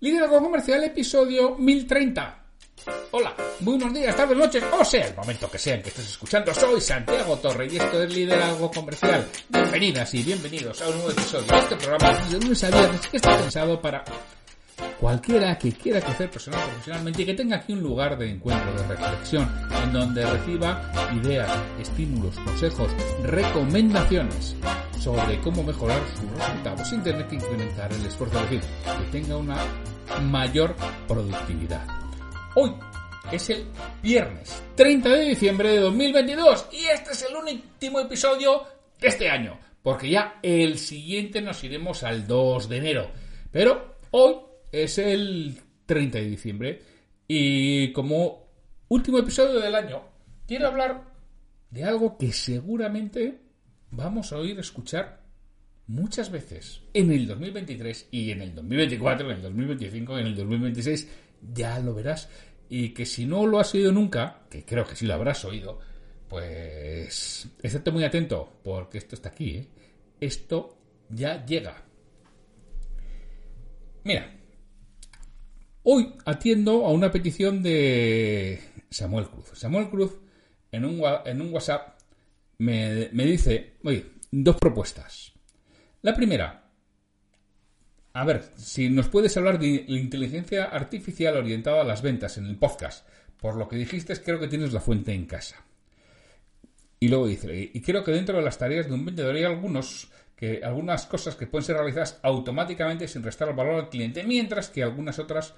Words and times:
Liderazgo 0.00 0.40
Comercial, 0.40 0.82
episodio 0.84 1.56
1030. 1.58 2.38
Hola, 3.10 3.34
buenos 3.60 3.92
días, 3.92 4.16
tardes, 4.16 4.38
noches, 4.38 4.64
o 4.72 4.82
sea, 4.82 5.06
el 5.08 5.14
momento 5.14 5.50
que 5.50 5.58
sea 5.58 5.74
en 5.74 5.82
que 5.82 5.90
estés 5.90 6.08
escuchando. 6.08 6.54
Soy 6.54 6.80
Santiago 6.80 7.36
Torre 7.36 7.68
y 7.70 7.76
esto 7.76 8.02
es 8.02 8.14
Liderazgo 8.14 8.70
Comercial. 8.70 9.28
Bienvenidas 9.50 10.14
y 10.14 10.22
bienvenidos 10.22 10.80
a 10.80 10.88
un 10.88 10.94
nuevo 10.94 11.10
episodio 11.10 11.46
de 11.52 11.58
este 11.58 11.76
programa 11.76 12.18
de 12.18 12.40
lunes 12.40 12.64
a 12.64 12.70
viernes 12.70 13.08
que 13.08 13.16
está 13.18 13.36
pensado 13.36 13.82
para 13.82 14.02
cualquiera 14.98 15.58
que 15.58 15.72
quiera 15.72 16.00
crecer 16.00 16.30
personal 16.30 16.64
profesionalmente 16.64 17.20
y 17.22 17.26
que 17.26 17.34
tenga 17.34 17.56
aquí 17.56 17.74
un 17.74 17.82
lugar 17.82 18.16
de 18.16 18.30
encuentro, 18.30 18.72
de 18.72 18.96
reflexión, 18.96 19.52
en 19.84 19.92
donde 19.92 20.24
reciba 20.24 20.90
ideas, 21.22 21.50
estímulos, 21.78 22.36
consejos, 22.36 22.90
recomendaciones 23.22 24.56
sobre 25.00 25.40
cómo 25.40 25.62
mejorar 25.62 26.02
sus 26.14 26.30
resultados 26.30 26.88
sin 26.88 27.02
tener 27.02 27.26
que 27.26 27.36
incrementar 27.36 27.90
el 27.90 28.04
esfuerzo, 28.04 28.38
es 28.44 28.50
decir, 28.50 28.60
que 28.84 29.18
tenga 29.18 29.36
una 29.36 29.56
mayor 30.22 30.76
productividad. 31.08 31.86
Hoy 32.54 32.74
es 33.32 33.48
el 33.48 33.64
viernes 34.02 34.62
30 34.74 35.08
de 35.08 35.24
diciembre 35.24 35.70
de 35.70 35.80
2022 35.80 36.68
y 36.72 36.84
este 36.84 37.12
es 37.12 37.22
el 37.22 37.34
último 37.34 38.00
episodio 38.00 38.64
de 39.00 39.08
este 39.08 39.30
año, 39.30 39.58
porque 39.82 40.10
ya 40.10 40.38
el 40.42 40.78
siguiente 40.78 41.40
nos 41.40 41.64
iremos 41.64 42.02
al 42.02 42.26
2 42.26 42.68
de 42.68 42.76
enero. 42.76 43.10
Pero 43.50 43.96
hoy 44.10 44.34
es 44.70 44.98
el 44.98 45.58
30 45.86 46.18
de 46.18 46.24
diciembre 46.24 46.82
y 47.26 47.90
como 47.92 48.50
último 48.88 49.18
episodio 49.18 49.60
del 49.60 49.74
año 49.74 50.02
quiero 50.46 50.66
hablar 50.66 51.04
de 51.70 51.84
algo 51.84 52.18
que 52.18 52.32
seguramente 52.32 53.49
vamos 53.90 54.32
a 54.32 54.38
oír 54.38 54.58
escuchar 54.58 55.22
muchas 55.86 56.30
veces 56.30 56.82
en 56.94 57.10
el 57.10 57.26
2023 57.26 58.08
y 58.10 58.30
en 58.30 58.42
el 58.42 58.54
2024, 58.54 59.30
en 59.30 59.36
el 59.36 59.42
2025, 59.42 60.18
en 60.18 60.26
el 60.26 60.36
2026, 60.36 61.08
ya 61.52 61.78
lo 61.80 61.94
verás. 61.94 62.28
Y 62.68 62.90
que 62.90 63.04
si 63.04 63.26
no 63.26 63.46
lo 63.46 63.58
has 63.58 63.74
oído 63.74 63.90
nunca, 63.90 64.42
que 64.48 64.64
creo 64.64 64.86
que 64.86 64.94
sí 64.94 65.06
lo 65.06 65.14
habrás 65.14 65.44
oído, 65.44 65.80
pues 66.28 67.48
estate 67.60 67.90
muy 67.90 68.04
atento, 68.04 68.60
porque 68.62 68.98
esto 68.98 69.16
está 69.16 69.30
aquí, 69.30 69.56
¿eh? 69.56 69.68
Esto 70.20 70.78
ya 71.08 71.44
llega. 71.44 71.82
Mira, 74.04 74.32
hoy 75.82 76.14
atiendo 76.24 76.86
a 76.86 76.92
una 76.92 77.10
petición 77.10 77.62
de 77.62 78.60
Samuel 78.90 79.26
Cruz. 79.26 79.50
Samuel 79.54 79.90
Cruz 79.90 80.12
en 80.70 80.84
un, 80.84 81.02
en 81.24 81.40
un 81.40 81.52
WhatsApp 81.52 81.99
me, 82.60 83.24
dice, 83.24 83.76
oye, 83.84 84.04
dos 84.30 84.56
propuestas. 84.56 85.32
La 86.02 86.14
primera, 86.14 86.70
a 88.12 88.24
ver, 88.24 88.44
si 88.56 88.90
nos 88.90 89.08
puedes 89.08 89.36
hablar 89.36 89.58
de 89.58 89.84
la 89.88 89.98
inteligencia 89.98 90.64
artificial 90.64 91.36
orientada 91.36 91.80
a 91.80 91.84
las 91.84 92.02
ventas 92.02 92.36
en 92.36 92.46
el 92.46 92.56
podcast. 92.56 93.08
Por 93.38 93.56
lo 93.56 93.66
que 93.66 93.76
dijiste, 93.76 94.14
creo 94.22 94.38
que 94.38 94.48
tienes 94.48 94.74
la 94.74 94.80
fuente 94.80 95.14
en 95.14 95.24
casa. 95.24 95.64
Y 96.98 97.08
luego 97.08 97.26
dice, 97.26 97.70
y 97.72 97.80
creo 97.80 98.04
que 98.04 98.12
dentro 98.12 98.36
de 98.36 98.44
las 98.44 98.58
tareas 98.58 98.86
de 98.86 98.92
un 98.92 99.06
vendedor 99.06 99.34
hay 99.34 99.44
algunos 99.44 100.10
que, 100.36 100.60
algunas 100.62 101.06
cosas 101.06 101.36
que 101.36 101.46
pueden 101.46 101.64
ser 101.64 101.76
realizadas 101.76 102.20
automáticamente 102.22 103.08
sin 103.08 103.22
restar 103.22 103.48
el 103.48 103.56
valor 103.56 103.76
al 103.76 103.88
cliente, 103.88 104.22
mientras 104.24 104.68
que 104.68 104.82
algunas 104.82 105.18
otras 105.18 105.54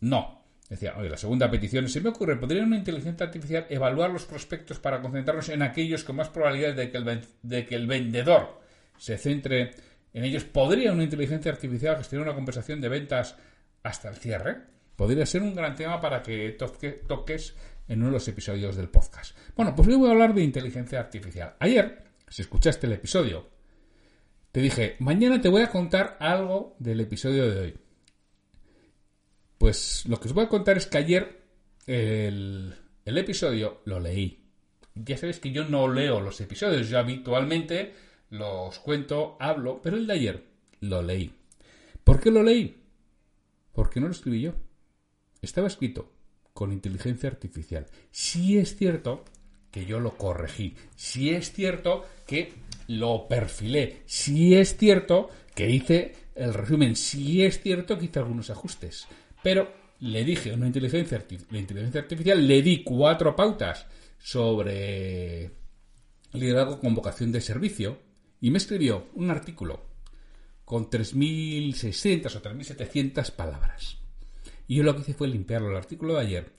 no. 0.00 0.41
Decía, 0.72 0.94
oye, 0.96 1.10
la 1.10 1.18
segunda 1.18 1.50
petición, 1.50 1.86
se 1.86 2.00
me 2.00 2.08
ocurre, 2.08 2.34
¿podría 2.36 2.62
una 2.62 2.78
inteligencia 2.78 3.26
artificial 3.26 3.66
evaluar 3.68 4.08
los 4.08 4.24
prospectos 4.24 4.78
para 4.78 5.02
concentrarnos 5.02 5.50
en 5.50 5.60
aquellos 5.60 6.02
con 6.02 6.16
más 6.16 6.30
probabilidades 6.30 6.76
de 6.76 6.90
que 6.90 6.96
el, 6.96 7.20
de 7.42 7.66
que 7.66 7.74
el 7.74 7.86
vendedor 7.86 8.58
se 8.96 9.18
centre 9.18 9.72
en 10.14 10.24
ellos? 10.24 10.44
¿Podría 10.44 10.92
una 10.92 11.02
inteligencia 11.02 11.52
artificial 11.52 11.98
gestionar 11.98 12.26
una 12.26 12.34
conversación 12.34 12.80
de 12.80 12.88
ventas 12.88 13.36
hasta 13.82 14.08
el 14.08 14.16
cierre? 14.16 14.62
Podría 14.96 15.26
ser 15.26 15.42
un 15.42 15.54
gran 15.54 15.74
tema 15.74 16.00
para 16.00 16.22
que 16.22 16.56
toques 17.06 17.54
en 17.86 17.98
uno 17.98 18.06
de 18.06 18.12
los 18.12 18.28
episodios 18.28 18.74
del 18.74 18.88
podcast. 18.88 19.36
Bueno, 19.54 19.74
pues 19.76 19.88
hoy 19.88 19.96
voy 19.96 20.08
a 20.08 20.12
hablar 20.12 20.32
de 20.32 20.42
inteligencia 20.42 21.00
artificial. 21.00 21.54
Ayer, 21.58 22.02
si 22.26 22.40
escuchaste 22.40 22.86
el 22.86 22.94
episodio, 22.94 23.46
te 24.50 24.60
dije, 24.60 24.96
mañana 25.00 25.38
te 25.38 25.50
voy 25.50 25.60
a 25.60 25.68
contar 25.68 26.16
algo 26.18 26.76
del 26.78 27.00
episodio 27.00 27.50
de 27.50 27.60
hoy. 27.60 27.81
Pues 29.62 30.02
lo 30.08 30.18
que 30.18 30.26
os 30.26 30.34
voy 30.34 30.46
a 30.46 30.48
contar 30.48 30.76
es 30.76 30.88
que 30.88 30.98
ayer 30.98 31.40
el, 31.86 32.74
episodio 33.04 33.80
lo 33.84 34.00
leí. 34.00 34.44
Ya 34.96 35.16
sabéis 35.16 35.38
que 35.38 35.52
yo 35.52 35.64
no 35.68 35.86
leo 35.86 36.20
los 36.20 36.40
episodios, 36.40 36.88
yo 36.88 36.98
habitualmente 36.98 37.94
los 38.30 38.80
cuento, 38.80 39.36
hablo, 39.38 39.80
pero 39.80 39.96
el 39.96 40.08
de 40.08 40.14
ayer 40.14 40.44
lo 40.80 41.00
leí. 41.00 41.32
¿Por 42.02 42.18
qué 42.18 42.32
lo 42.32 42.42
leí? 42.42 42.76
Porque 43.72 44.00
no 44.00 44.06
lo 44.06 44.12
escribí 44.12 44.40
yo. 44.40 44.52
Estaba 45.40 45.68
escrito 45.68 46.10
con 46.52 46.72
inteligencia 46.72 47.30
artificial. 47.30 47.86
Sí 48.10 48.58
es 48.58 48.74
cierto 48.74 49.24
que 49.70 49.86
yo 49.86 50.00
lo 50.00 50.18
corregí. 50.18 50.74
Sí 50.96 51.30
es 51.30 51.52
cierto 51.52 52.04
que 52.26 52.52
lo 52.88 53.28
perfilé. 53.28 54.02
Sí 54.06 54.56
es 54.56 54.76
cierto 54.76 55.30
que 55.54 55.70
hice 55.70 56.16
el 56.34 56.52
resumen. 56.52 56.96
Sí 56.96 57.44
es 57.44 57.60
cierto 57.60 57.96
que 57.96 58.06
hice 58.06 58.18
algunos 58.18 58.50
ajustes. 58.50 59.06
Pero 59.42 59.72
le 60.00 60.24
dije 60.24 60.50
a 60.50 60.54
una 60.54 60.66
inteligencia, 60.66 61.18
artificial, 61.18 62.46
le 62.46 62.62
di 62.62 62.82
cuatro 62.82 63.36
pautas 63.36 63.86
sobre 64.18 65.50
liderazgo 66.32 66.80
con 66.80 66.94
vocación 66.94 67.32
de 67.32 67.40
servicio 67.40 67.98
y 68.40 68.50
me 68.50 68.58
escribió 68.58 69.08
un 69.14 69.30
artículo 69.30 69.86
con 70.64 70.88
3.600 70.88 72.34
o 72.34 72.42
3.700 72.42 73.30
palabras. 73.32 73.98
Y 74.66 74.76
yo 74.76 74.82
lo 74.84 74.94
que 74.94 75.02
hice 75.02 75.14
fue 75.14 75.28
limpiarlo. 75.28 75.70
El 75.70 75.76
artículo 75.76 76.14
de 76.14 76.20
ayer 76.20 76.52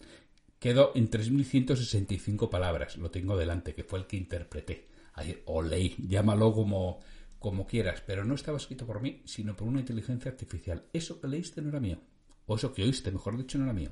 quedó 0.60 0.92
en 0.96 1.10
3.165 1.10 2.50
palabras. 2.50 2.98
Lo 2.98 3.12
tengo 3.12 3.38
delante, 3.38 3.74
que 3.74 3.84
fue 3.84 4.00
el 4.00 4.08
que 4.08 4.18
interpreté. 4.18 4.88
Ayer, 5.16 5.42
o 5.46 5.62
leí, 5.62 5.96
llámalo 6.08 6.54
como, 6.54 7.00
como 7.40 7.66
quieras, 7.66 8.02
pero 8.06 8.24
no 8.24 8.36
estaba 8.36 8.58
escrito 8.58 8.86
por 8.86 9.02
mí, 9.02 9.22
sino 9.26 9.56
por 9.56 9.68
una 9.68 9.80
inteligencia 9.80 10.32
artificial. 10.32 10.86
Eso 10.94 11.20
que 11.20 11.28
leíste 11.28 11.62
no 11.62 11.70
era 11.70 11.80
mío 11.80 12.00
o 12.46 12.56
eso 12.56 12.74
que 12.74 12.84
oíste, 12.84 13.12
mejor 13.12 13.38
dicho, 13.38 13.58
no 13.58 13.66
era 13.66 13.74
mío. 13.74 13.92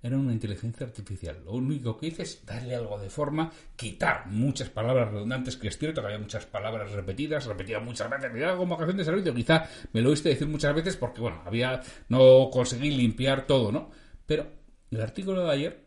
Era 0.00 0.16
una 0.16 0.32
inteligencia 0.32 0.86
artificial. 0.86 1.42
Lo 1.44 1.52
único 1.52 1.96
que 1.96 2.06
hice 2.06 2.22
es 2.22 2.46
darle 2.46 2.76
algo 2.76 3.00
de 3.00 3.10
forma, 3.10 3.50
quitar 3.74 4.28
muchas 4.28 4.68
palabras 4.68 5.10
redundantes, 5.10 5.56
que 5.56 5.68
es 5.68 5.76
cierto 5.76 6.00
que 6.00 6.06
había 6.06 6.20
muchas 6.20 6.46
palabras 6.46 6.92
repetidas, 6.92 7.46
repetidas 7.46 7.82
muchas 7.82 8.08
veces, 8.08 8.32
mira 8.32 8.56
como 8.56 8.76
ocasión 8.76 8.96
de 8.96 9.04
servicio. 9.04 9.34
Quizá 9.34 9.68
me 9.92 10.00
lo 10.00 10.10
oíste 10.10 10.28
decir 10.28 10.46
muchas 10.46 10.74
veces 10.74 10.96
porque, 10.96 11.20
bueno, 11.20 11.42
había, 11.44 11.80
no 12.08 12.48
conseguí 12.52 12.90
limpiar 12.90 13.46
todo, 13.46 13.72
¿no? 13.72 13.90
Pero 14.24 14.46
el 14.90 15.00
artículo 15.00 15.44
de 15.44 15.52
ayer 15.52 15.84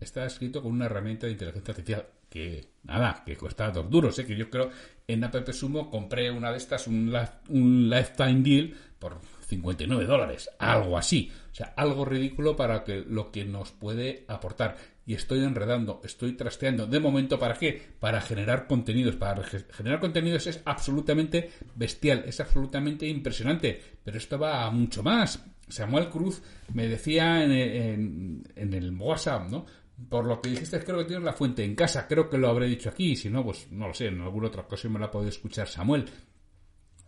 está 0.00 0.24
escrito 0.24 0.60
con 0.60 0.72
una 0.72 0.86
herramienta 0.86 1.26
de 1.26 1.32
inteligencia 1.32 1.72
artificial 1.72 2.06
que, 2.28 2.68
nada, 2.84 3.22
que 3.24 3.36
cuesta 3.36 3.70
dos 3.70 3.90
duros, 3.90 4.18
¿eh? 4.18 4.26
que 4.26 4.36
yo 4.36 4.48
creo 4.48 4.70
en 5.06 5.24
App 5.24 5.50
Sumo 5.50 5.90
compré 5.90 6.30
una 6.30 6.50
de 6.52 6.58
estas, 6.58 6.86
un 6.86 7.90
lifetime 7.90 8.40
deal 8.42 8.74
por 8.98 9.20
59 9.50 10.06
dólares, 10.06 10.48
algo 10.58 10.96
así. 10.96 11.30
O 11.50 11.54
sea, 11.54 11.74
algo 11.76 12.04
ridículo 12.04 12.56
para 12.56 12.84
que 12.84 13.04
lo 13.06 13.30
que 13.30 13.44
nos 13.44 13.72
puede 13.72 14.24
aportar. 14.28 14.76
Y 15.04 15.14
estoy 15.14 15.42
enredando, 15.42 16.00
estoy 16.04 16.34
trasteando. 16.34 16.86
De 16.86 17.00
momento, 17.00 17.38
¿para 17.38 17.54
qué? 17.54 17.82
Para 17.98 18.20
generar 18.20 18.68
contenidos. 18.68 19.16
Para 19.16 19.42
generar 19.42 19.98
contenidos 19.98 20.46
es 20.46 20.62
absolutamente 20.64 21.50
bestial, 21.74 22.22
es 22.26 22.38
absolutamente 22.38 23.08
impresionante. 23.08 23.80
Pero 24.04 24.16
esto 24.16 24.38
va 24.38 24.64
a 24.64 24.70
mucho 24.70 25.02
más. 25.02 25.44
Samuel 25.68 26.08
Cruz 26.08 26.42
me 26.72 26.86
decía 26.86 27.44
en, 27.44 28.44
en, 28.54 28.74
el 28.74 28.96
WhatsApp, 28.96 29.50
¿no? 29.50 29.66
Por 30.08 30.24
lo 30.24 30.40
que 30.40 30.50
dijiste, 30.50 30.80
creo 30.80 30.98
que 30.98 31.04
tienes 31.04 31.24
la 31.24 31.32
fuente 31.32 31.64
en 31.64 31.74
casa. 31.74 32.06
Creo 32.06 32.30
que 32.30 32.38
lo 32.38 32.48
habré 32.48 32.66
dicho 32.66 32.88
aquí. 32.88 33.16
Si 33.16 33.28
no, 33.28 33.44
pues 33.44 33.70
no 33.70 33.88
lo 33.88 33.94
sé. 33.94 34.06
En 34.06 34.20
alguna 34.20 34.46
otra 34.46 34.62
ocasión 34.62 34.92
me 34.92 35.00
la 35.00 35.06
ha 35.06 35.10
podido 35.10 35.30
escuchar 35.30 35.66
Samuel. 35.66 36.04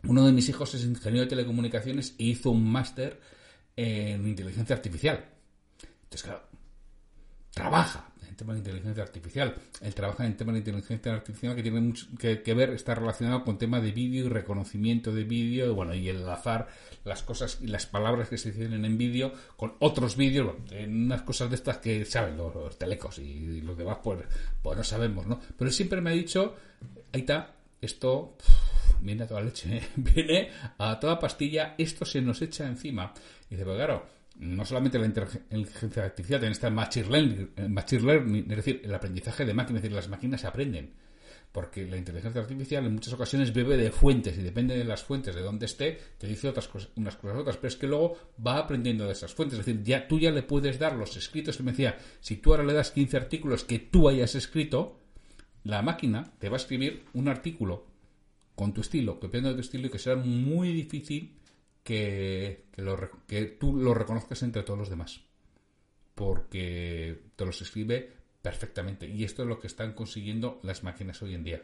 Uno 0.05 0.27
de 0.27 0.33
mis 0.33 0.49
hijos 0.49 0.75
es 0.75 0.85
ingeniero 0.85 1.25
de 1.25 1.31
telecomunicaciones 1.31 2.15
e 2.19 2.25
hizo 2.25 2.51
un 2.51 2.71
máster 2.71 3.21
en 3.77 4.27
inteligencia 4.27 4.75
artificial. 4.75 5.25
Entonces, 6.05 6.23
claro, 6.25 6.43
trabaja 7.55 8.13
en 8.29 8.37
temas 8.37 8.55
de 8.57 8.61
inteligencia 8.61 9.03
artificial. 9.03 9.55
Él 9.81 9.95
trabaja 9.95 10.25
en 10.27 10.37
temas 10.37 10.55
de 10.55 10.59
inteligencia 10.61 11.13
artificial 11.13 11.55
que 11.55 11.63
tiene 11.63 11.81
mucho 11.81 12.07
que, 12.19 12.55
ver, 12.55 12.71
está 12.71 12.95
relacionado 12.95 13.45
con 13.45 13.59
temas 13.59 13.83
de 13.83 13.93
vídeo 13.93 14.25
y 14.25 14.29
reconocimiento 14.29 15.13
de 15.13 15.25
vídeo, 15.25 15.67
y 15.67 15.75
bueno, 15.75 15.95
y 15.95 16.09
enlazar 16.09 16.69
las 17.05 17.23
cosas 17.23 17.59
y 17.61 17.67
las 17.67 17.87
palabras 17.87 18.29
que 18.29 18.39
se 18.39 18.53
dicen 18.53 18.85
en 18.85 18.99
vídeo 18.99 19.33
con 19.57 19.75
otros 19.81 20.17
vídeos, 20.17 20.55
unas 20.87 21.23
cosas 21.23 21.51
de 21.51 21.57
estas 21.57 21.79
que 21.79 22.05
saben 22.05 22.37
los, 22.37 22.79
telecos 22.79 23.19
y, 23.19 23.61
los 23.61 23.77
demás, 23.77 23.99
pues, 24.03 24.25
pues 24.63 24.77
no 24.77 24.85
sabemos, 24.85 25.27
¿no? 25.27 25.39
Pero 25.57 25.69
él 25.69 25.75
siempre 25.75 26.01
me 26.01 26.11
ha 26.11 26.15
dicho, 26.15 26.57
ahí 27.13 27.21
está, 27.21 27.55
esto 27.81 28.37
viene 29.03 29.25
a 29.25 29.27
toda 29.27 29.41
leche, 29.41 29.77
¿eh? 29.77 29.83
viene 29.97 30.51
a 30.79 30.99
toda 30.99 31.19
pastilla, 31.19 31.75
esto 31.77 32.05
se 32.05 32.23
nos 32.23 32.41
echa 32.43 32.67
encima. 32.67 33.13
Y 33.51 33.55
dice, 33.55 33.65
pues 33.65 33.77
claro, 33.77 34.07
no 34.39 34.65
solamente 34.65 34.99
la 34.99 35.07
inteligencia 35.07 36.05
artificial, 36.05 36.41
también 36.41 36.53
está 36.53 36.69
el 36.69 36.75
machine 36.75 37.09
learning, 37.09 38.07
learning, 38.07 38.51
es 38.51 38.57
decir, 38.57 38.81
el 38.85 38.95
aprendizaje 38.95 39.45
de 39.45 39.55
máquinas, 39.55 39.79
es 39.79 39.83
decir, 39.83 39.97
las 39.97 40.09
máquinas 40.09 40.45
aprenden. 40.45 40.95
porque 41.53 41.87
la 41.87 41.99
inteligencia 41.99 42.41
artificial 42.41 42.87
en 42.87 42.95
muchas 42.95 43.13
ocasiones 43.13 43.53
bebe 43.53 43.77
de 43.77 43.91
fuentes 43.91 44.39
y 44.39 44.43
depende 44.43 44.75
de 44.75 44.85
las 44.85 45.03
fuentes 45.05 45.35
de 45.35 45.43
dónde 45.43 45.67
esté, 45.67 45.99
te 46.17 46.27
dice 46.27 46.49
otras 46.49 46.67
cosas, 46.67 46.89
unas 46.97 47.17
cosas 47.17 47.37
otras, 47.37 47.57
pero 47.59 47.69
es 47.69 47.77
que 47.77 47.87
luego 47.87 48.17
va 48.45 48.57
aprendiendo 48.57 49.05
de 49.05 49.13
esas 49.13 49.35
fuentes. 49.35 49.59
Es 49.59 49.67
decir, 49.67 49.83
ya, 49.83 50.09
tú 50.09 50.19
ya 50.19 50.31
le 50.31 50.43
puedes 50.43 50.79
dar 50.79 50.95
los 50.95 51.15
escritos 51.15 51.59
que 51.59 51.63
me 51.63 51.73
decía, 51.73 51.99
si 52.21 52.37
tú 52.37 52.53
ahora 52.53 52.65
le 52.65 52.73
das 52.73 52.91
15 52.93 53.19
artículos 53.19 53.65
que 53.65 53.81
tú 53.81 54.09
hayas 54.09 54.35
escrito, 54.35 54.99
la 55.65 55.83
máquina 55.83 56.33
te 56.39 56.49
va 56.49 56.57
a 56.57 56.61
escribir 56.61 57.05
un 57.13 57.29
artículo 57.29 57.92
con 58.55 58.73
tu 58.73 58.81
estilo, 58.81 59.19
copiando 59.19 59.51
de 59.51 59.57
tu 59.57 59.61
estilo 59.61 59.87
y 59.87 59.91
que 59.91 59.99
será 59.99 60.17
muy 60.17 60.73
difícil 60.73 61.39
que, 61.83 62.67
que 63.27 63.43
tú 63.59 63.77
lo 63.77 63.95
reconozcas 63.95 64.43
entre 64.43 64.63
todos 64.63 64.79
los 64.79 64.91
demás. 64.91 65.21
Porque 66.15 67.23
te 67.37 67.45
los 67.45 67.61
escribe 67.63 68.13
perfectamente. 68.43 69.09
Y 69.09 69.25
esto 69.25 69.43
es 69.43 69.49
lo 69.49 69.59
que 69.59 69.67
están 69.67 69.95
consiguiendo 69.95 70.61
las 70.63 70.83
máquinas 70.83 71.23
hoy 71.23 71.35
en 71.35 71.45
día. 71.45 71.63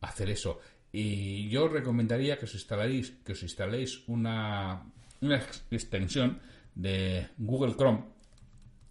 Hacer 0.00 0.30
eso. 0.30 0.60
Y 0.92 1.48
yo 1.48 1.68
recomendaría 1.68 2.38
que 2.38 2.46
os 2.46 2.54
instaléis, 2.54 3.10
que 3.24 3.32
os 3.32 3.42
instaléis 3.42 4.02
una, 4.08 4.90
una 5.20 5.42
extensión 5.70 6.40
de 6.74 7.28
Google 7.38 7.74
Chrome 7.74 8.04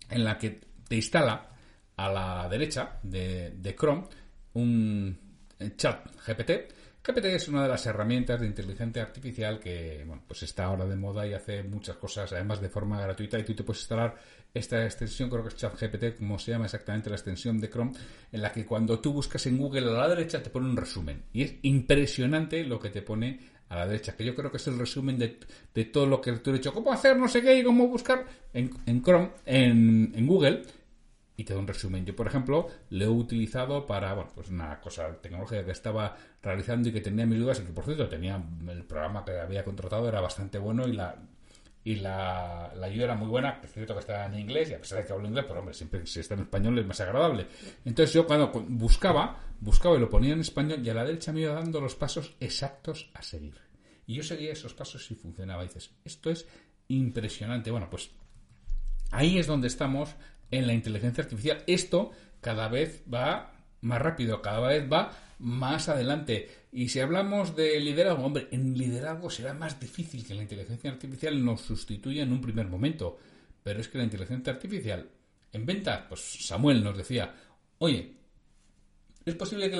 en 0.09 0.23
la 0.23 0.37
que 0.37 0.61
te 0.87 0.95
instala 0.95 1.51
a 1.95 2.11
la 2.11 2.49
derecha 2.49 2.99
de, 3.01 3.51
de 3.51 3.75
Chrome 3.75 4.03
un 4.53 5.17
chat 5.77 6.07
GPT 6.27 6.51
GPT 7.05 7.25
es 7.25 7.47
una 7.49 7.61
de 7.61 7.69
las 7.69 7.85
herramientas 7.85 8.41
de 8.41 8.47
inteligencia 8.47 9.03
artificial 9.03 9.59
que 9.59 10.03
bueno, 10.07 10.23
pues 10.27 10.41
está 10.41 10.65
ahora 10.65 10.85
de 10.85 10.95
moda 10.95 11.27
y 11.27 11.33
hace 11.33 11.61
muchas 11.61 11.97
cosas, 11.97 12.33
además 12.33 12.59
de 12.59 12.69
forma 12.69 12.99
gratuita, 12.99 13.37
y 13.37 13.43
tú 13.43 13.53
te 13.53 13.63
puedes 13.63 13.81
instalar 13.81 14.15
esta 14.51 14.83
extensión, 14.83 15.29
creo 15.29 15.43
que 15.43 15.49
es 15.49 15.55
ChatGPT, 15.55 16.17
como 16.17 16.39
se 16.39 16.51
llama 16.51 16.65
exactamente 16.65 17.11
la 17.11 17.17
extensión 17.17 17.59
de 17.59 17.69
Chrome, 17.69 17.91
en 18.31 18.41
la 18.41 18.51
que 18.51 18.65
cuando 18.65 18.99
tú 18.99 19.13
buscas 19.13 19.45
en 19.45 19.57
Google 19.57 19.87
a 19.89 19.93
la 19.93 20.09
derecha 20.09 20.41
te 20.41 20.49
pone 20.49 20.67
un 20.67 20.77
resumen. 20.77 21.25
Y 21.31 21.43
es 21.43 21.55
impresionante 21.61 22.63
lo 22.63 22.79
que 22.79 22.89
te 22.89 23.03
pone 23.03 23.39
a 23.69 23.75
la 23.75 23.87
derecha, 23.87 24.15
que 24.15 24.25
yo 24.25 24.33
creo 24.33 24.49
que 24.49 24.57
es 24.57 24.67
el 24.67 24.79
resumen 24.79 25.19
de, 25.19 25.85
todo 25.85 26.07
lo 26.07 26.19
que 26.19 26.31
tú 26.33 26.51
has 26.51 26.57
dicho, 26.57 26.73
cómo 26.73 26.91
hacer 26.91 27.17
no 27.17 27.27
sé 27.27 27.41
qué 27.41 27.59
y 27.59 27.63
cómo 27.63 27.87
buscar 27.87 28.25
en, 28.51 29.03
Chrome, 29.03 29.29
en 29.45 30.25
Google 30.25 30.63
y 31.37 31.43
te 31.43 31.53
doy 31.53 31.61
un 31.61 31.67
resumen. 31.67 32.05
Yo, 32.05 32.15
por 32.15 32.27
ejemplo, 32.27 32.67
lo 32.89 33.05
he 33.05 33.07
utilizado 33.07 33.85
para, 33.85 34.13
bueno, 34.13 34.31
pues 34.33 34.49
una 34.49 34.79
cosa 34.79 35.13
tecnológica 35.21 35.65
que 35.65 35.71
estaba 35.71 36.15
realizando 36.41 36.89
y 36.89 36.91
que 36.91 37.01
tenía 37.01 37.25
mis 37.25 37.39
dudas 37.39 37.59
y 37.59 37.63
que, 37.63 37.73
por 37.73 37.85
cierto, 37.85 38.07
tenía 38.07 38.41
el 38.69 38.83
programa 38.83 39.25
que 39.25 39.39
había 39.39 39.63
contratado 39.63 40.07
era 40.07 40.21
bastante 40.21 40.57
bueno 40.57 40.87
y 40.87 40.93
la 40.93 41.15
y 41.85 41.97
la, 41.97 42.71
ayuda 42.81 43.03
era 43.03 43.15
muy 43.15 43.27
buena, 43.27 43.61
es 43.63 43.71
cierto 43.71 43.93
que 43.93 43.99
está 43.99 44.25
en 44.25 44.39
inglés 44.39 44.71
y 44.71 44.73
a 44.73 44.79
pesar 44.79 44.97
de 44.97 45.05
que 45.05 45.13
hablo 45.13 45.27
inglés, 45.27 45.45
pero 45.47 45.59
hombre, 45.59 45.75
siempre 45.75 46.03
si 46.07 46.19
está 46.19 46.33
en 46.33 46.39
español 46.39 46.79
es 46.79 46.85
más 46.87 46.99
agradable. 46.99 47.45
Entonces 47.85 48.11
yo 48.11 48.25
cuando 48.25 48.51
buscaba, 48.69 49.39
buscaba 49.59 49.95
y 49.95 49.99
lo 49.99 50.09
ponía 50.09 50.33
en 50.33 50.41
español 50.41 50.81
y 50.83 50.89
a 50.89 50.95
la 50.95 51.05
derecha 51.05 51.31
me 51.31 51.41
iba 51.41 51.53
dando 51.53 51.79
los 51.79 51.93
pasos 51.93 52.33
exactos 52.39 53.11
a 53.13 53.21
seguir. 53.21 53.61
Y 54.07 54.15
yo 54.15 54.23
seguía 54.23 54.51
esos 54.51 54.73
pasos 54.73 55.09
y 55.11 55.15
funcionaba. 55.15 55.63
Y 55.63 55.67
dices, 55.67 55.91
esto 56.03 56.31
es 56.31 56.47
impresionante. 56.87 57.69
Bueno, 57.69 57.87
pues 57.87 58.09
ahí 59.11 59.37
es 59.37 59.45
donde 59.45 59.67
estamos 59.67 60.15
en 60.51 60.67
la 60.67 60.73
inteligencia 60.73 61.23
artificial. 61.23 61.63
Esto 61.67 62.11
cada 62.41 62.67
vez 62.67 63.03
va 63.11 63.53
más 63.81 64.01
rápido, 64.01 64.41
cada 64.41 64.67
vez 64.67 64.91
va 64.91 65.11
más 65.39 65.89
adelante. 65.89 66.49
Y 66.71 66.89
si 66.89 66.99
hablamos 66.99 67.55
de 67.55 67.79
liderazgo, 67.79 68.25
hombre, 68.25 68.47
en 68.51 68.77
liderazgo 68.77 69.29
será 69.29 69.53
más 69.53 69.79
difícil 69.79 70.25
que 70.25 70.33
la 70.33 70.43
inteligencia 70.43 70.91
artificial 70.91 71.43
nos 71.43 71.61
sustituya 71.61 72.23
en 72.23 72.31
un 72.31 72.41
primer 72.41 72.67
momento. 72.67 73.17
Pero 73.63 73.79
es 73.79 73.87
que 73.87 73.97
la 73.97 74.03
inteligencia 74.03 74.53
artificial, 74.53 75.09
en 75.51 75.65
ventas, 75.65 76.03
pues 76.07 76.21
Samuel 76.21 76.83
nos 76.83 76.97
decía, 76.97 77.33
oye, 77.79 78.13
¿es 79.25 79.35
posible 79.35 79.69
que 79.69 79.75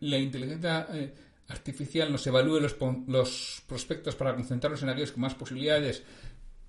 la, 0.00 0.18
inteligencia 0.18 0.86
eh, 0.92 1.14
artificial 1.48 2.10
nos 2.10 2.26
evalúe 2.26 2.60
los, 2.60 2.76
los 3.08 3.62
prospectos 3.66 4.14
para 4.14 4.34
concentrarnos 4.34 4.82
en 4.82 4.88
aquellos 4.88 5.12
con 5.12 5.20
más 5.20 5.34
posibilidades? 5.34 6.02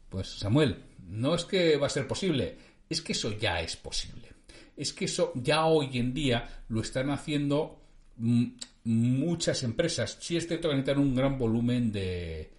Pues 0.10 0.28
Samuel, 0.28 0.78
no 1.08 1.36
es 1.36 1.46
que 1.46 1.78
va 1.78 1.88
a 1.88 1.92
ser 1.92 2.08
posible, 2.08 2.58
es 2.90 3.02
que 3.02 3.14
eso 3.14 3.32
ya 3.38 3.62
es 3.62 3.76
posible. 3.76 4.30
Es 4.76 4.94
que 4.94 5.06
eso 5.06 5.32
ya 5.36 5.66
hoy 5.66 5.98
en 5.98 6.14
día 6.14 6.64
lo 6.70 6.82
están 6.82 7.10
haciendo 7.10 7.82
mm, 8.18 8.46
muchas 8.86 9.64
empresas. 9.64 10.18
Sí 10.22 10.38
es 10.38 10.48
cierto 10.48 10.70
que 10.70 10.76
necesitan 10.76 11.02
un 11.02 11.16
gran 11.16 11.38
volumen 11.38 11.92
de, 11.92 12.52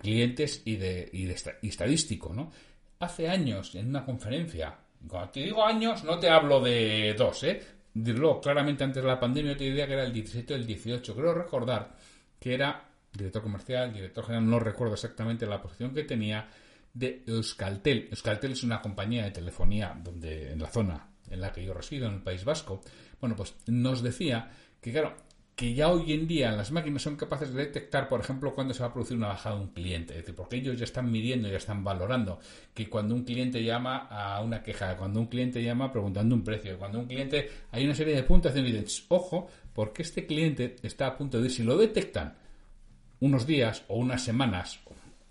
clientes 0.00 0.62
y 0.64 0.76
de, 0.76 1.10
estadístico, 1.62 2.32
¿no? 2.32 2.50
Hace 2.98 3.28
años, 3.28 3.74
en 3.74 3.88
una 3.88 4.04
conferencia, 4.04 4.74
cuando 5.06 5.30
te 5.30 5.40
digo 5.40 5.64
años, 5.64 6.02
no 6.04 6.18
te 6.18 6.28
hablo 6.28 6.60
de 6.60 7.14
dos, 7.16 7.42
¿eh? 7.44 7.62
Dirlo 7.92 8.40
claramente 8.40 8.82
antes 8.82 9.02
de 9.02 9.08
la 9.08 9.20
pandemia, 9.20 9.56
te 9.56 9.64
diría 9.64 9.86
que 9.86 9.92
era 9.92 10.04
el 10.04 10.12
17 10.12 10.54
o 10.54 10.56
el 10.56 10.66
18. 10.66 11.14
Creo 11.14 11.34
recordar 11.34 11.94
que 12.40 12.54
era 12.54 12.88
director 13.12 13.42
comercial, 13.42 13.92
director 13.92 14.24
general, 14.24 14.50
no 14.50 14.58
recuerdo 14.58 14.94
exactamente 14.94 15.46
la 15.46 15.62
posición 15.62 15.94
que 15.94 16.02
tenía, 16.02 16.48
de 16.94 17.24
Euskaltel. 17.26 18.08
Euskaltel 18.10 18.52
es 18.52 18.62
una 18.62 18.80
compañía 18.80 19.24
de 19.24 19.32
telefonía 19.32 19.98
donde, 20.02 20.52
en 20.52 20.62
la 20.62 20.70
zona 20.70 21.08
en 21.28 21.40
la 21.40 21.52
que 21.52 21.64
yo 21.64 21.74
resido, 21.74 22.06
en 22.06 22.14
el 22.14 22.22
País 22.22 22.44
Vasco. 22.44 22.80
Bueno, 23.20 23.36
pues 23.36 23.54
nos 23.66 24.02
decía 24.02 24.50
que, 24.80 24.92
claro, 24.92 25.16
que 25.56 25.72
ya 25.74 25.88
hoy 25.88 26.12
en 26.12 26.26
día 26.26 26.50
las 26.50 26.72
máquinas 26.72 27.02
son 27.02 27.16
capaces 27.16 27.52
de 27.52 27.66
detectar, 27.66 28.08
por 28.08 28.20
ejemplo, 28.20 28.54
cuando 28.54 28.74
se 28.74 28.80
va 28.80 28.88
a 28.88 28.92
producir 28.92 29.16
una 29.16 29.28
bajada 29.28 29.56
de 29.56 29.62
un 29.62 29.68
cliente. 29.68 30.14
Es 30.14 30.20
decir, 30.20 30.34
porque 30.34 30.56
ellos 30.56 30.78
ya 30.78 30.84
están 30.84 31.10
midiendo, 31.10 31.48
ya 31.48 31.58
están 31.58 31.84
valorando 31.84 32.40
que 32.72 32.88
cuando 32.88 33.14
un 33.14 33.24
cliente 33.24 33.62
llama 33.62 34.08
a 34.10 34.40
una 34.42 34.62
queja, 34.62 34.96
cuando 34.96 35.20
un 35.20 35.26
cliente 35.26 35.62
llama 35.62 35.92
preguntando 35.92 36.34
un 36.34 36.42
precio, 36.42 36.78
cuando 36.78 36.98
un 36.98 37.06
cliente 37.06 37.48
hay 37.70 37.84
una 37.84 37.94
serie 37.94 38.14
de 38.14 38.22
puntos 38.24 38.52
de. 38.54 38.84
Ojo, 39.08 39.48
porque 39.72 40.02
este 40.02 40.26
cliente 40.26 40.76
está 40.82 41.06
a 41.06 41.16
punto 41.16 41.40
de 41.40 41.50
si 41.50 41.62
lo 41.62 41.76
detectan 41.76 42.36
unos 43.20 43.46
días 43.46 43.84
o 43.88 43.96
unas 43.96 44.22
semanas 44.22 44.80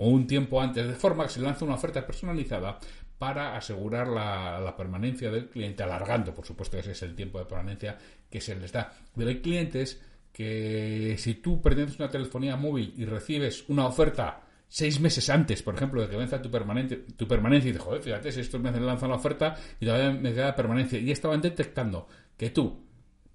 o 0.04 0.08
un 0.08 0.28
tiempo 0.28 0.62
antes, 0.62 0.86
de 0.86 0.96
forma 0.96 1.24
que 1.24 1.32
se 1.32 1.40
lanza 1.40 1.64
una 1.64 1.76
oferta 1.76 2.06
personalizada 2.06 2.78
para 3.18 3.56
asegurar 3.56 4.08
la, 4.08 4.76
permanencia 4.76 5.32
del 5.32 5.48
cliente, 5.48 5.82
alargando, 5.82 6.36
por 6.36 6.46
supuesto, 6.46 6.78
ese 6.78 6.92
es 6.92 7.02
el 7.04 7.16
tiempo 7.16 7.40
de 7.40 7.46
permanencia 7.46 7.98
que 8.30 8.42
se 8.42 8.54
les 8.56 8.74
da. 8.74 8.92
Pero 9.16 9.30
hay 9.30 9.40
clientes 9.40 10.02
que 10.34 11.16
si 11.18 11.36
tú 11.36 11.62
pretendes 11.62 11.98
una 12.00 12.10
telefonía 12.10 12.58
móvil 12.58 12.94
y 12.98 13.06
recibes 13.06 13.64
una 13.70 13.86
oferta 13.86 14.42
seis 14.68 15.00
meses 15.00 15.30
antes, 15.30 15.64
por 15.64 15.76
ejemplo, 15.76 16.02
de 16.02 16.10
que 16.10 16.18
venza 16.18 16.42
tu, 16.42 16.52
permanente, 16.52 16.98
tu 17.16 17.26
permanencia 17.26 17.70
y 17.70 17.72
dices, 17.72 17.86
joder, 17.86 18.02
fíjate, 18.02 18.32
si 18.32 18.42
estos 18.42 18.60
meses 18.60 18.82
lanzan 18.82 19.10
la 19.10 19.16
oferta 19.16 19.56
y 19.80 19.86
todavía 19.86 20.12
me 20.12 20.34
queda 20.34 20.54
permanencia, 20.54 21.00
y 21.00 21.12
estaban 21.12 21.40
detectando 21.40 22.08
que 22.36 22.50
tú 22.50 22.84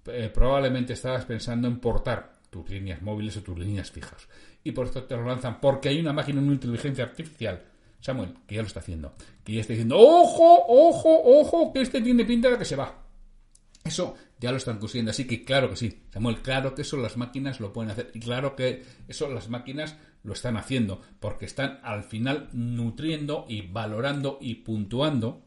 eh, 0.05 0.29
probablemente 0.31 0.93
estabas 0.93 1.25
pensando 1.25 1.67
en 1.67 1.79
portar 1.79 2.38
tus 2.49 2.69
líneas 2.69 3.01
móviles 3.01 3.37
o 3.37 3.43
tus 3.43 3.57
líneas 3.57 3.91
fijas 3.91 4.27
y 4.63 4.71
por 4.71 4.87
esto 4.87 5.03
te 5.03 5.15
lo 5.15 5.25
lanzan 5.25 5.59
porque 5.59 5.89
hay 5.89 5.99
una 5.99 6.13
máquina, 6.13 6.41
una 6.41 6.53
inteligencia 6.53 7.03
artificial, 7.03 7.63
Samuel, 8.01 8.33
que 8.47 8.55
ya 8.55 8.61
lo 8.61 8.67
está 8.67 8.79
haciendo, 8.79 9.13
que 9.43 9.53
ya 9.53 9.61
está 9.61 9.73
diciendo, 9.73 9.97
ojo, 9.97 10.65
ojo, 10.67 11.21
ojo, 11.23 11.73
que 11.73 11.81
este 11.81 12.01
tiene 12.01 12.25
pinta 12.25 12.49
de 12.49 12.57
que 12.57 12.65
se 12.65 12.75
va. 12.75 13.05
Eso 13.83 14.15
ya 14.39 14.51
lo 14.51 14.57
están 14.57 14.77
consiguiendo, 14.77 15.11
así 15.11 15.25
que 15.25 15.43
claro 15.43 15.69
que 15.69 15.75
sí, 15.77 16.03
Samuel, 16.11 16.41
claro 16.41 16.75
que 16.75 16.81
eso 16.81 16.97
las 16.97 17.17
máquinas 17.17 17.59
lo 17.59 17.73
pueden 17.73 17.91
hacer 17.91 18.11
y 18.13 18.19
claro 18.19 18.55
que 18.55 18.83
eso 19.07 19.29
las 19.29 19.49
máquinas 19.49 19.95
lo 20.23 20.33
están 20.33 20.57
haciendo 20.57 21.01
porque 21.19 21.45
están 21.45 21.79
al 21.83 22.03
final 22.03 22.49
nutriendo 22.51 23.45
y 23.47 23.61
valorando 23.61 24.37
y 24.41 24.55
puntuando 24.55 25.45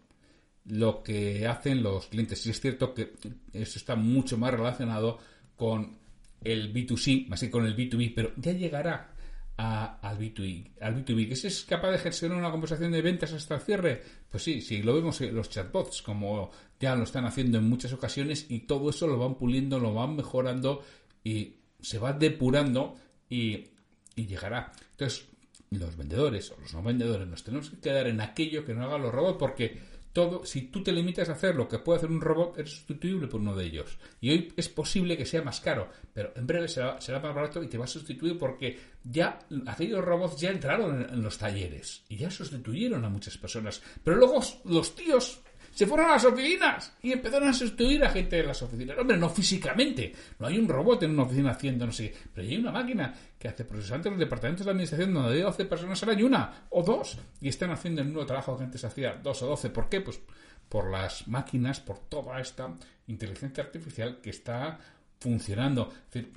lo 0.65 1.03
que 1.03 1.47
hacen 1.47 1.83
los 1.83 2.07
clientes. 2.07 2.47
Y 2.47 2.51
es 2.51 2.61
cierto 2.61 2.95
que 2.95 3.13
eso 3.53 3.79
está 3.79 3.97
mucho 3.97 4.39
más 4.39 4.53
relacionado 4.53 5.19
con 5.57 5.99
el 6.45 6.73
B2C, 6.73 7.29
más 7.29 7.41
que 7.41 7.51
con 7.51 7.67
el 7.67 7.77
B2B, 7.77 8.13
pero 8.15 8.33
ya 8.37 8.53
llegará 8.53 9.13
al 9.57 10.19
B2B, 10.19 10.73
al 10.81 10.97
B2B, 10.97 11.29
que 11.29 11.47
es 11.47 11.65
capaz 11.65 11.93
de 11.93 11.99
gestionar 11.99 12.39
una 12.39 12.51
conversación 12.51 12.91
de 12.91 13.03
ventas 13.03 13.33
hasta 13.33 13.57
el 13.57 13.61
cierre, 13.61 14.03
pues 14.31 14.43
sí, 14.43 14.61
sí, 14.61 14.83
lo 14.83 14.95
vemos 14.95 15.21
en 15.21 15.35
los 15.35 15.51
chatbots, 15.51 16.03
como 16.03 16.51
ya 16.81 16.97
lo 16.97 17.05
están 17.05 17.27
haciendo 17.27 17.59
en 17.59 17.69
muchas 17.69 17.93
ocasiones, 17.93 18.47
y 18.49 18.61
todo 18.61 18.91
eso 18.91 19.07
lo 19.07 19.19
van 19.19 19.37
puliendo, 19.37 19.79
lo 19.79 19.95
van 19.95 20.17
mejorando 20.17 20.83
y 21.23 21.57
se 21.81 21.99
va 21.99 22.13
depurando 22.13 22.97
y, 23.29 23.69
y 24.17 24.27
llegará. 24.27 24.73
Entonces, 24.93 25.27
los 25.71 25.97
vendedores 25.97 26.51
o 26.51 26.61
los 26.61 26.75
no 26.75 26.83
vendedores 26.83 27.27
nos 27.29 27.45
tenemos 27.45 27.71
que 27.71 27.79
quedar 27.79 28.07
en 28.07 28.21
aquello 28.21 28.65
que 28.65 28.75
no 28.75 28.85
hagan 28.85 29.03
los 29.03 29.13
robots, 29.13 29.39
porque 29.39 29.79
todo, 30.13 30.45
si 30.45 30.63
tú 30.63 30.83
te 30.83 30.93
limitas 30.93 31.29
a 31.29 31.33
hacer 31.33 31.55
lo 31.55 31.69
que 31.69 31.79
puede 31.79 31.99
hacer 31.99 32.11
un 32.11 32.21
robot, 32.21 32.59
es 32.59 32.71
sustituible 32.71 33.29
por 33.29 33.41
uno 33.41 33.57
de 33.57 33.65
ellos. 33.65 33.99
Y 34.21 34.31
hoy 34.31 34.53
es 34.57 34.69
posible 34.69 35.17
que 35.17 35.27
sea 35.27 35.43
más 35.43 35.61
caro, 35.61 35.89
pero 36.13 36.33
en 36.37 36.47
breve 36.47 36.69
será, 36.69 36.99
más 37.23 37.35
barato 37.35 37.63
y 37.63 37.69
te 37.69 37.79
va 37.79 37.85
a 37.85 37.89
sustituir 37.89 38.39
porque 38.39 38.79
ya 39.05 39.39
aquellos 39.67 40.05
robots 40.05 40.41
ya 40.41 40.51
entraron 40.51 41.07
en 41.11 41.23
los 41.23 41.39
talleres 41.39 42.05
y 42.09 42.17
ya 42.17 42.31
sustituyeron 42.31 43.05
a 43.05 43.09
muchas 43.09 43.39
personas. 43.39 43.83
Pero 44.05 44.17
luego 44.17 44.41
los 44.65 44.95
tíos 44.95 45.41
se 45.73 45.87
fueron 45.87 46.11
a 46.11 46.13
las 46.13 46.25
oficinas 46.25 46.93
y 47.03 47.13
empezaron 47.13 47.49
a 47.49 47.53
sustituir 47.53 48.05
a 48.05 48.11
gente 48.11 48.37
de 48.37 48.45
las 48.45 48.63
oficinas. 48.63 48.99
Hombre, 48.99 49.17
no 49.17 49.29
físicamente. 49.31 50.13
No 50.39 50.47
hay 50.47 50.59
un 50.59 50.69
robot 50.69 51.03
en 51.03 51.13
una 51.13 51.23
oficina 51.23 51.53
haciendo 51.53 51.87
no 51.87 51.93
sé 51.93 52.13
Pero 52.35 52.47
hay 52.47 52.57
una 52.57 52.71
máquina 52.71 53.15
que 53.39 53.49
hace 53.49 53.65
procesantes 53.65 54.07
en 54.07 54.13
los 54.13 54.21
departamentos 54.21 54.67
de 54.67 54.73
administración 54.73 55.15
donde 55.15 55.35
hay 55.35 55.43
12 55.43 55.65
personas 55.65 56.03
ahora 56.03 56.17
hay 56.17 56.23
una 56.23 56.67
o 56.71 56.83
dos. 56.83 57.19
Y 57.41 57.49
están 57.49 57.71
haciendo 57.71 58.03
el 58.03 58.09
mismo 58.09 58.27
trabajo 58.27 58.57
que 58.57 58.65
antes 58.65 58.85
hacía 58.85 59.15
dos 59.15 59.43
o 59.43 59.47
doce. 59.47 59.71
¿Por 59.71 59.89
qué? 59.89 60.01
Pues 60.01 60.21
por 60.69 60.91
las 60.91 61.27
máquinas, 61.29 61.81
por 61.81 61.99
toda 61.99 62.41
esta 62.41 62.75
inteligencia 63.07 63.65
artificial 63.65 64.21
que 64.23 64.31
está 64.31 64.79
funcionando. 65.21 65.93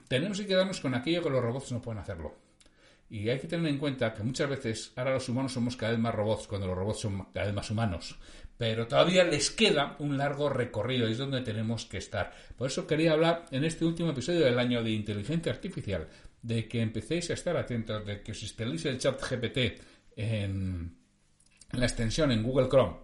tenemos 0.07 0.39
que 0.39 0.47
quedarnos 0.47 0.79
con 0.79 0.93
aquello 0.93 1.23
que 1.23 1.29
los 1.29 1.41
robots 1.41 1.71
no 1.71 1.81
pueden 1.81 1.99
hacerlo. 1.99 2.44
Y 3.09 3.29
hay 3.29 3.39
que 3.39 3.47
tener 3.47 3.67
en 3.67 3.77
cuenta 3.77 4.13
que 4.13 4.23
muchas 4.23 4.49
veces 4.49 4.91
ahora 4.95 5.13
los 5.13 5.29
humanos 5.29 5.53
somos 5.53 5.75
cada 5.75 5.91
vez 5.91 5.99
más 6.01 6.15
robots 6.15 6.47
cuando 6.47 6.67
los 6.67 6.77
robots 6.77 7.01
son 7.01 7.25
cada 7.33 7.45
vez 7.45 7.55
más 7.55 7.69
humanos. 7.69 8.17
Pero 8.57 8.87
todavía 8.87 9.23
les 9.23 9.51
queda 9.51 9.95
un 9.99 10.17
largo 10.17 10.49
recorrido 10.49 11.07
y 11.07 11.11
es 11.11 11.17
donde 11.17 11.41
tenemos 11.41 11.85
que 11.85 11.97
estar. 11.97 12.33
Por 12.57 12.67
eso 12.67 12.87
quería 12.87 13.11
hablar 13.11 13.45
en 13.51 13.65
este 13.65 13.85
último 13.85 14.11
episodio 14.11 14.45
del 14.45 14.57
año 14.57 14.81
de 14.81 14.91
inteligencia 14.91 15.51
artificial 15.51 16.07
de 16.41 16.67
que 16.67 16.81
empecéis 16.81 17.29
a 17.29 17.33
estar 17.33 17.57
atentos, 17.57 18.05
de 18.05 18.21
que 18.21 18.31
os 18.31 18.41
instaléis 18.41 18.85
el 18.85 18.97
chat 18.97 19.21
GPT 19.21 19.81
en, 20.15 20.95
la 21.71 21.85
extensión 21.85 22.31
en 22.31 22.43
Google 22.43 22.69
Chrome, 22.69 22.97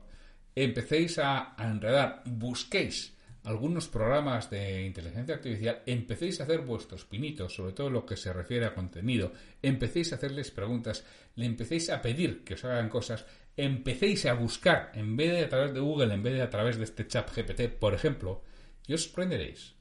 empecéis 0.55 1.17
a, 1.19 1.53
a 1.57 1.69
enredar, 1.69 2.23
busquéis 2.25 3.17
algunos 3.43 3.87
programas 3.87 4.49
de 4.49 4.85
inteligencia 4.85 5.35
artificial, 5.35 5.81
empecéis 5.85 6.39
a 6.39 6.43
hacer 6.43 6.61
vuestros 6.61 7.05
pinitos, 7.05 7.55
sobre 7.55 7.73
todo 7.73 7.89
lo 7.89 8.05
que 8.05 8.17
se 8.17 8.31
refiere 8.31 8.65
a 8.65 8.75
contenido, 8.75 9.31
empecéis 9.61 10.11
a 10.11 10.15
hacerles 10.15 10.51
preguntas, 10.51 11.03
le 11.35 11.45
empecéis 11.45 11.89
a 11.89 12.01
pedir 12.01 12.43
que 12.43 12.53
os 12.53 12.65
hagan 12.65 12.89
cosas, 12.89 13.25
empecéis 13.57 14.25
a 14.25 14.33
buscar, 14.33 14.91
en 14.93 15.17
vez 15.17 15.31
de 15.31 15.45
a 15.45 15.49
través 15.49 15.73
de 15.73 15.79
Google, 15.79 16.13
en 16.13 16.23
vez 16.23 16.33
de 16.33 16.41
a 16.43 16.49
través 16.49 16.77
de 16.77 16.83
este 16.83 17.07
chat 17.07 17.29
GPT, 17.35 17.69
por 17.79 17.93
ejemplo, 17.93 18.43
y 18.87 18.93
os 18.93 19.03
sorprenderéis 19.05 19.75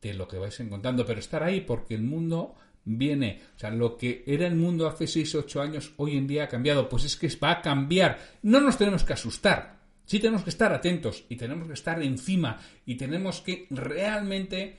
de 0.00 0.14
lo 0.14 0.26
que 0.26 0.38
vais 0.38 0.58
encontrando, 0.60 1.04
pero 1.04 1.20
estar 1.20 1.42
ahí 1.42 1.60
porque 1.60 1.94
el 1.94 2.02
mundo 2.02 2.54
viene, 2.84 3.42
o 3.56 3.58
sea, 3.58 3.70
lo 3.70 3.96
que 3.96 4.24
era 4.26 4.46
el 4.46 4.56
mundo 4.56 4.86
hace 4.86 5.06
6 5.06 5.34
o 5.34 5.38
8 5.40 5.62
años, 5.62 5.92
hoy 5.96 6.16
en 6.16 6.26
día 6.26 6.44
ha 6.44 6.48
cambiado, 6.48 6.88
pues 6.88 7.04
es 7.04 7.16
que 7.16 7.28
va 7.42 7.52
a 7.52 7.62
cambiar, 7.62 8.18
no 8.42 8.60
nos 8.60 8.76
tenemos 8.76 9.04
que 9.04 9.14
asustar, 9.14 9.83
Sí 10.04 10.18
tenemos 10.18 10.44
que 10.44 10.50
estar 10.50 10.72
atentos 10.72 11.24
y 11.28 11.36
tenemos 11.36 11.66
que 11.66 11.74
estar 11.74 12.02
encima 12.02 12.58
y 12.84 12.96
tenemos 12.96 13.40
que 13.40 13.66
realmente 13.70 14.78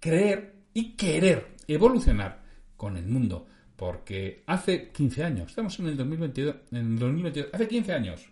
creer 0.00 0.54
y 0.74 0.92
querer 0.96 1.56
evolucionar 1.66 2.42
con 2.76 2.96
el 2.96 3.06
mundo. 3.06 3.46
Porque 3.76 4.42
hace 4.46 4.90
15 4.90 5.24
años, 5.24 5.50
estamos 5.50 5.78
en 5.78 5.86
el 5.86 5.96
2022, 5.96 6.56
en 6.72 6.78
el 6.78 6.98
2022, 6.98 7.50
hace 7.52 7.68
15 7.68 7.92
años, 7.92 8.28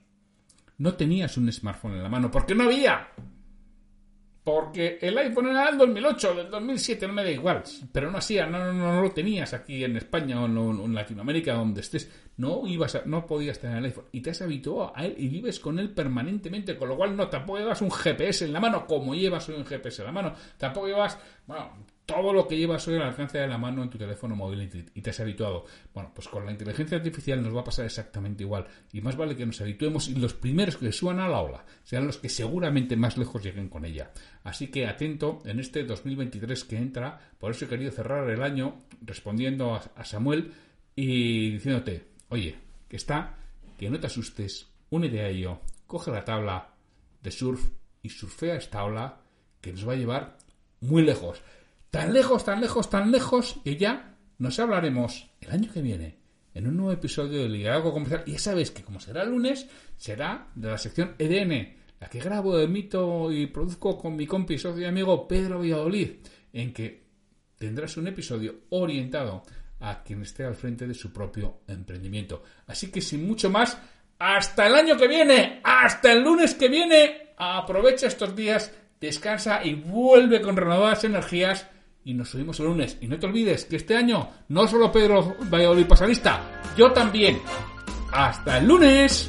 no 0.79 0.95
tenías 0.95 1.37
un 1.37 1.51
smartphone 1.53 1.95
en 1.95 2.03
la 2.03 2.09
mano 2.09 2.31
porque 2.31 2.55
no 2.55 2.65
había. 2.65 3.09
Porque 4.47 5.01
el 5.03 5.19
iPhone 5.19 5.49
era 5.49 5.67
del 5.67 5.77
2008, 5.77 6.35
del 6.37 6.51
2007, 6.51 7.09
no 7.09 7.13
me 7.15 7.25
da 7.25 7.33
igual. 7.33 7.65
Pero 7.91 8.13
no 8.13 8.19
hacía, 8.19 8.47
no, 8.47 8.73
no, 8.73 8.93
no, 8.93 9.03
lo 9.03 9.11
tenías 9.11 9.53
aquí 9.53 9.83
en 9.83 9.97
España 9.97 10.41
o 10.41 10.47
en, 10.47 10.95
Latinoamérica, 10.95 11.55
donde 11.55 11.81
estés. 11.81 12.09
No 12.37 12.65
ibas 12.65 13.05
no 13.07 13.27
podías 13.27 13.59
tener 13.59 13.79
el 13.79 13.87
iPhone. 13.87 14.05
Y 14.13 14.21
te 14.21 14.31
has 14.31 14.41
habituado 14.43 14.93
a 14.95 15.05
él 15.05 15.17
y 15.19 15.27
vives 15.27 15.59
con 15.59 15.81
él 15.81 15.91
permanentemente. 15.91 16.77
Con 16.77 16.91
lo 16.91 16.97
cual, 16.97 17.17
no, 17.17 17.29
tampoco 17.29 17.59
llevas 17.59 17.83
un 17.83 17.91
GPS 17.91 18.45
en 18.45 18.53
la 18.53 18.61
mano, 18.61 18.87
como 18.87 19.17
llevas 19.17 19.49
un 19.49 19.67
GPS 19.67 20.03
en 20.03 20.07
la 20.07 20.13
mano. 20.13 20.33
Tampoco 20.57 20.87
llevas, 20.87 21.19
bueno, 21.49 21.73
todo 22.07 22.33
lo 22.33 22.47
que 22.47 22.57
llevas 22.57 22.87
hoy 22.87 22.95
al 22.95 23.03
alcance 23.03 23.37
de 23.37 23.49
la 23.49 23.59
mano 23.59 23.83
en 23.83 23.91
tu 23.91 23.99
teléfono 23.99 24.37
móvil 24.37 24.89
y 24.95 25.03
te 25.03 25.11
has 25.11 25.19
habituado. 25.19 25.65
Bueno, 25.93 26.13
pues 26.15 26.29
con 26.29 26.47
la 26.47 26.53
inteligencia 26.53 26.97
artificial 26.97 27.43
nos 27.43 27.55
va 27.55 27.63
a 27.63 27.65
pasar 27.65 27.85
exactamente 27.85 28.45
igual. 28.45 28.67
Y 28.93 29.01
más 29.01 29.17
vale 29.17 29.37
que 29.37 29.45
nos 29.45 29.61
habituemos 29.61 30.09
y 30.09 30.15
los 30.15 30.33
primeros 30.33 30.77
que 30.77 30.93
suban 30.93 31.19
a 31.19 31.29
la 31.29 31.41
ola 31.41 31.65
sean 31.83 32.07
los 32.07 32.19
que 32.19 32.29
seguramente 32.29 32.97
más 32.97 33.19
lejos 33.19 33.43
lleguen 33.43 33.69
con 33.69 33.85
ella. 33.85 34.13
Así 34.45 34.69
que 34.69 34.87
atento 34.87 35.43
en 35.45 35.59
este 35.59 35.83
2023 35.83 36.65
que 36.65 36.77
entra. 36.77 37.19
Por 37.39 37.51
eso 37.51 37.65
he 37.65 37.69
querido 37.69 37.91
cerrar 37.91 38.31
el 38.31 38.43
año 38.43 38.83
respondiendo 39.03 39.75
a, 39.75 40.05
Samuel 40.05 40.53
y 40.95 41.51
diciéndote, 41.51 42.07
oye, 42.29 42.57
que 42.89 42.97
está, 42.97 43.37
que 43.77 43.91
no 43.91 43.99
te 43.99 44.07
asustes, 44.07 44.69
únete 44.91 45.21
a 45.23 45.29
ello, 45.29 45.61
coge 45.89 46.13
la 46.13 46.25
tabla 46.25 46.69
de 47.21 47.33
surf 47.33 47.69
y 48.01 48.11
surfea 48.11 48.55
esta 48.55 48.85
ola 48.85 49.23
que 49.61 49.73
nos 49.73 49.87
va 49.89 49.95
a 49.95 49.97
llevar 49.97 50.39
muy 50.81 51.03
lejos 51.03 51.43
tan 51.91 52.13
lejos, 52.13 52.45
tan 52.45 52.61
lejos, 52.61 52.91
tan 52.91 53.11
lejos, 53.11 53.61
que 53.65 53.77
ya 53.77 54.17
nos 54.39 54.59
hablaremos 54.59 55.31
el 55.41 55.51
año 55.51 55.73
que 55.73 55.83
viene 55.83 56.19
en 56.55 56.67
un 56.67 56.77
nuevo 56.77 56.93
episodio 56.93 57.43
de 57.43 57.49
Liderazgo 57.49 57.93
Comercial. 57.93 58.23
Y 58.27 58.33
ya 58.33 58.39
sabéis 58.39 58.71
que 58.71 58.83
como 58.83 59.01
será 59.01 59.23
el 59.23 59.31
lunes, 59.31 59.67
será 59.97 60.49
de 60.55 60.71
la 60.71 60.79
sección 60.79 61.15
EDN, 61.19 61.77
la 62.01 62.09
que 62.09 62.21
grabo, 62.21 62.59
emito 62.59 63.31
y 63.31 63.47
produzco 63.47 63.99
con 63.99 64.17
mi 64.17 64.27
compi, 64.27 64.59
socio 64.59 64.83
y 64.83 64.87
amigo 64.87 65.29
Pedro 65.29 65.59
Valladolid, 65.59 66.13
en 66.53 66.73
que 66.73 67.07
tendrás 67.57 67.97
un 67.97 68.09
episodio 68.09 68.55
orientado 68.71 69.43
a 69.81 70.03
quien 70.03 70.23
esté 70.23 70.45
al 70.45 70.55
frente 70.55 70.87
de 70.87 70.95
su 70.95 71.13
propio 71.13 71.61
emprendimiento. 71.69 72.43
Así 72.67 72.91
que 72.91 73.01
sin 73.01 73.27
mucho 73.27 73.51
más, 73.51 73.77
hasta 74.19 74.67
el 74.67 74.75
año 74.75 74.97
que 74.97 75.09
viene, 75.09 75.61
hasta 75.63 76.13
el 76.13 76.23
lunes 76.23 76.55
que 76.55 76.69
viene, 76.69 77.35
aprovecha 77.37 78.07
estos 78.07 78.35
días, 78.35 78.73
descansa 79.01 79.63
y 79.65 79.75
vuelve 79.75 80.41
con 80.41 80.57
renovadas 80.57 81.05
energías 81.05 81.67
y 82.07 82.15
nos 82.15 82.29
subimos 82.31 82.59
el 82.61 82.67
lunes. 82.67 82.97
Y 83.01 83.09
no 83.09 83.19
te 83.19 83.27
olvides 83.27 83.65
que 83.65 83.77
este 83.77 83.97
año 83.97 84.29
no 84.49 84.67
solo 84.69 84.93
Pedro 84.93 85.37
Valladolid 85.51 85.87
Pasalista, 85.87 86.63
yo 86.77 86.93
también. 86.93 87.41
¡Hasta 88.13 88.59
el 88.59 88.67
lunes! 88.69 89.29